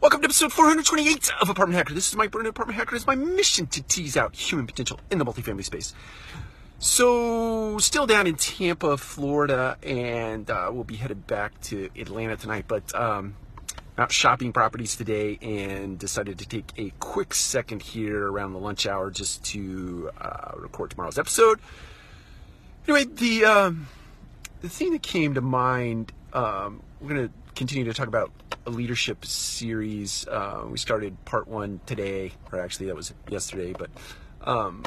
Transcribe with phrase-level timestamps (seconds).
[0.00, 1.92] Welcome to episode 428 of Apartment Hacker.
[1.92, 2.94] This is Mike Burnett, Apartment Hacker.
[2.94, 5.92] It's my mission to tease out human potential in the multifamily space.
[6.78, 12.66] So, still down in Tampa, Florida, and uh, we'll be headed back to Atlanta tonight.
[12.68, 13.34] But um,
[13.98, 18.86] out shopping properties today, and decided to take a quick second here around the lunch
[18.86, 21.58] hour just to uh, record tomorrow's episode.
[22.86, 23.88] Anyway, the um,
[24.60, 28.30] the thing that came to mind, um, we're going to continue to talk about
[28.66, 30.26] leadership series.
[30.28, 33.90] Uh, we started part one today, or actually that was yesterday, but
[34.42, 34.84] um,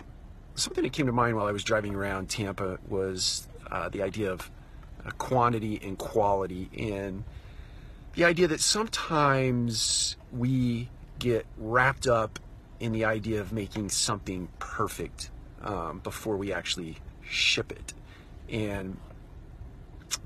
[0.55, 4.31] something that came to mind while I was driving around Tampa was uh, the idea
[4.31, 4.49] of
[5.05, 7.23] uh, quantity and quality, and
[8.13, 12.39] the idea that sometimes we get wrapped up
[12.79, 15.29] in the idea of making something perfect
[15.63, 17.93] um, before we actually ship it.
[18.49, 18.97] And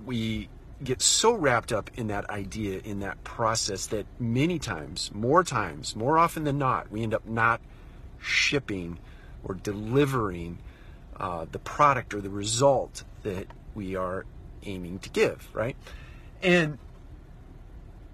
[0.05, 0.49] we
[0.83, 5.95] get so wrapped up in that idea, in that process, that many times, more times,
[5.95, 7.61] more often than not, we end up not
[8.19, 8.99] shipping
[9.43, 10.57] or delivering
[11.17, 14.25] uh, the product or the result that we are
[14.63, 15.77] aiming to give, right?
[16.41, 16.77] And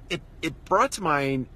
[0.09, 1.47] it, it brought to mind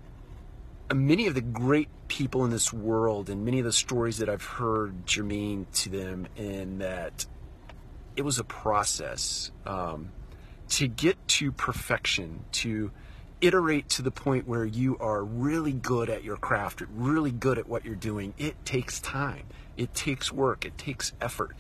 [0.94, 4.44] many of the great people in this world and many of the stories that I've
[4.44, 7.26] heard germane to them, and that
[8.16, 9.52] it was a process.
[9.66, 10.12] Um,
[10.70, 12.92] to get to perfection, to
[13.42, 17.68] iterate to the point where you are really good at your craft, really good at
[17.68, 19.46] what you're doing, it takes time.
[19.78, 20.66] It takes work.
[20.66, 21.56] It takes effort.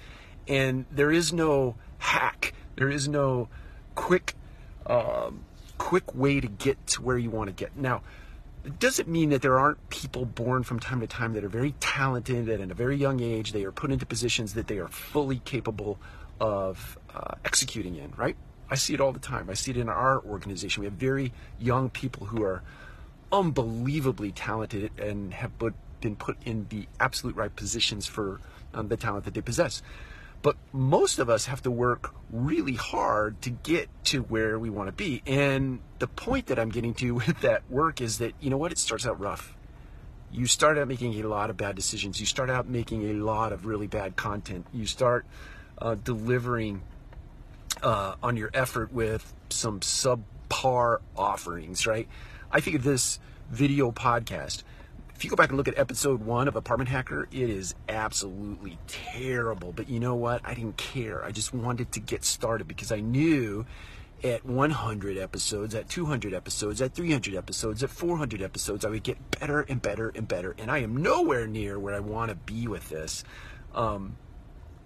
[0.48, 2.54] And there is no hack.
[2.76, 3.50] There is no
[3.96, 4.36] quick,
[4.86, 5.44] um,
[5.78, 7.76] quick way to get to where you want to get.
[7.76, 8.02] Now,
[8.64, 11.76] it doesn't mean that there aren't people born from time to time that are very
[11.80, 14.88] talented and at a very young age they are put into positions that they are
[14.88, 16.00] fully capable
[16.40, 18.36] of uh, executing in, right?
[18.70, 19.50] I see it all the time.
[19.50, 20.82] I see it in our organization.
[20.82, 22.64] We have very young people who are
[23.32, 25.52] unbelievably talented and have
[26.02, 28.40] been put in the absolute right positions for
[28.74, 29.82] um, the talent that they possess.
[30.42, 34.88] But most of us have to work really hard to get to where we want
[34.88, 35.24] to be.
[35.26, 38.72] And the point that I'm getting to with that work is that, you know what,
[38.72, 39.56] it starts out rough.
[40.32, 42.20] You start out making a lot of bad decisions.
[42.20, 44.68] You start out making a lot of really bad content.
[44.74, 45.26] You start
[45.80, 46.82] uh, delivering
[47.84, 52.08] uh, on your effort with some subpar offerings, right?
[52.52, 53.20] I think of this
[53.50, 54.64] video podcast.
[55.16, 58.78] If you go back and look at episode one of Apartment Hacker, it is absolutely
[58.88, 59.72] terrible.
[59.72, 60.42] But you know what?
[60.44, 61.24] I didn't care.
[61.24, 63.66] I just wanted to get started because I knew
[64.24, 69.40] at 100 episodes, at 200 episodes, at 300 episodes, at 400 episodes, I would get
[69.40, 70.56] better and better and better.
[70.58, 73.24] And I am nowhere near where I want to be with this.
[73.74, 74.18] Um,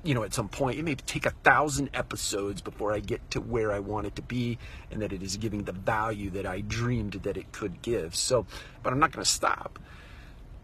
[0.03, 3.41] you know, at some point, it may take a thousand episodes before I get to
[3.41, 4.57] where I want it to be
[4.91, 8.15] and that it is giving the value that I dreamed that it could give.
[8.15, 8.45] So,
[8.81, 9.77] but I'm not going to stop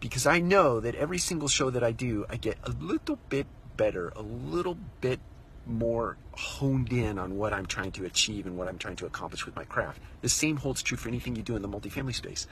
[0.00, 3.46] because I know that every single show that I do, I get a little bit
[3.76, 5.20] better, a little bit
[5.66, 9.44] more honed in on what I'm trying to achieve and what I'm trying to accomplish
[9.44, 10.00] with my craft.
[10.22, 12.46] The same holds true for anything you do in the multifamily space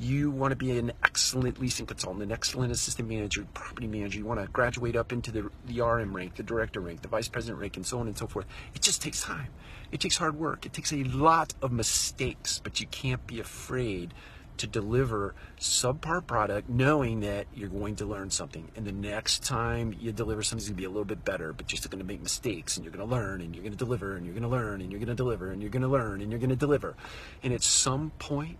[0.00, 4.24] you want to be an excellent leasing consultant, an excellent assistant manager, property manager, you
[4.24, 7.60] want to graduate up into the, the RM rank, the director rank, the vice president
[7.60, 8.46] rank, and so on and so forth.
[8.74, 9.48] It just takes time.
[9.90, 10.66] It takes hard work.
[10.66, 14.14] It takes a lot of mistakes, but you can't be afraid
[14.58, 18.68] to deliver subpar product knowing that you're going to learn something.
[18.76, 21.52] And the next time you deliver something, it's going to be a little bit better,
[21.52, 23.72] but you're still going to make mistakes and you're going to learn and you're going
[23.72, 25.88] to deliver and you're going to learn and you're going to deliver and you're to
[25.88, 26.96] learn and you're to deliver.
[27.42, 28.58] And at some point,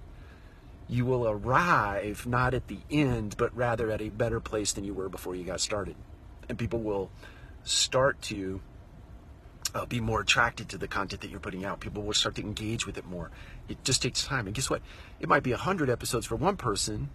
[0.89, 4.95] you will arrive not at the end, but rather at a better place than you
[4.95, 5.97] were before you got started.
[6.49, 7.11] And people will
[7.65, 8.61] start to
[9.75, 11.81] uh, be more attracted to the content that you're putting out.
[11.81, 13.31] People will start to engage with it more.
[13.69, 14.47] It just takes time.
[14.47, 14.81] And guess what?
[15.21, 17.11] It might be 100 episodes for one person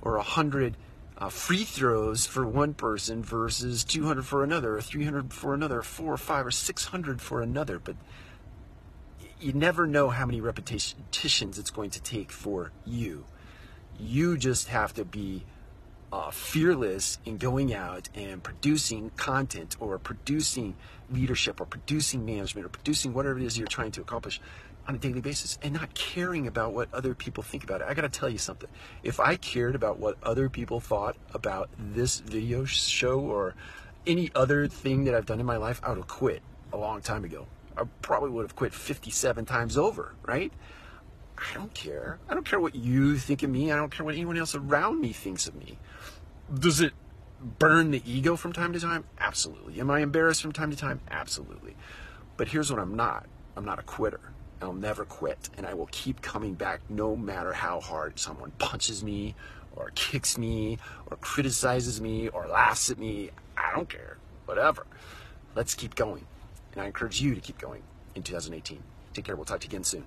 [0.00, 0.76] or 100
[1.18, 5.82] uh, free throws for one person versus 200 for another, or 300 for another, or
[5.82, 7.78] four or five or 600 for another.
[7.78, 7.96] But
[9.40, 13.24] you never know how many repetitions it's going to take for you.
[13.98, 15.44] You just have to be
[16.12, 20.76] uh, fearless in going out and producing content or producing
[21.10, 24.40] leadership or producing management or producing whatever it is you're trying to accomplish
[24.86, 27.86] on a daily basis and not caring about what other people think about it.
[27.88, 28.70] I got to tell you something.
[29.02, 33.54] If I cared about what other people thought about this video show or
[34.06, 36.42] any other thing that I've done in my life, I would have quit
[36.72, 37.46] a long time ago.
[37.78, 40.52] I probably would have quit 57 times over, right?
[41.38, 42.18] I don't care.
[42.28, 43.70] I don't care what you think of me.
[43.70, 45.78] I don't care what anyone else around me thinks of me.
[46.52, 46.92] Does it
[47.40, 49.04] burn the ego from time to time?
[49.18, 49.78] Absolutely.
[49.80, 51.00] Am I embarrassed from time to time?
[51.08, 51.76] Absolutely.
[52.36, 53.26] But here's what I'm not
[53.56, 54.20] I'm not a quitter.
[54.60, 59.04] I'll never quit, and I will keep coming back no matter how hard someone punches
[59.04, 59.36] me,
[59.76, 60.78] or kicks me,
[61.08, 63.30] or criticizes me, or laughs at me.
[63.56, 64.18] I don't care.
[64.46, 64.86] Whatever.
[65.54, 66.26] Let's keep going.
[66.72, 67.82] And I encourage you to keep going
[68.14, 68.82] in 2018.
[69.12, 69.36] Take care.
[69.36, 70.04] We'll talk to you again soon.